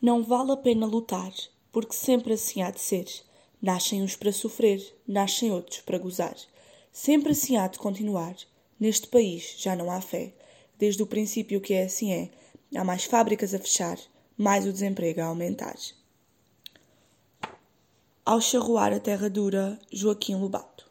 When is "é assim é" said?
11.72-12.30